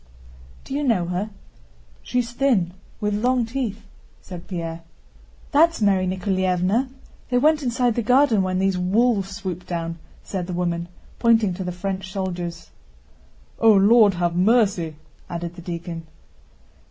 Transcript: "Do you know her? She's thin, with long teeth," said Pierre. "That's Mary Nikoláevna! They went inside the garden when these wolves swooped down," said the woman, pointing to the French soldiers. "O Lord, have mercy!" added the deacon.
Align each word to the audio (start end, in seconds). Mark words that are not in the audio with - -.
"Do 0.63 0.73
you 0.73 0.83
know 0.83 1.05
her? 1.09 1.29
She's 2.01 2.31
thin, 2.33 2.73
with 2.99 3.13
long 3.13 3.45
teeth," 3.45 3.83
said 4.19 4.47
Pierre. 4.47 4.81
"That's 5.51 5.79
Mary 5.79 6.07
Nikoláevna! 6.07 6.89
They 7.29 7.37
went 7.37 7.61
inside 7.61 7.93
the 7.93 8.01
garden 8.01 8.41
when 8.41 8.57
these 8.57 8.79
wolves 8.79 9.35
swooped 9.35 9.67
down," 9.67 9.99
said 10.23 10.47
the 10.47 10.53
woman, 10.57 10.87
pointing 11.19 11.53
to 11.53 11.63
the 11.63 11.71
French 11.71 12.11
soldiers. 12.11 12.71
"O 13.59 13.71
Lord, 13.71 14.15
have 14.15 14.35
mercy!" 14.35 14.95
added 15.29 15.53
the 15.53 15.61
deacon. 15.61 16.07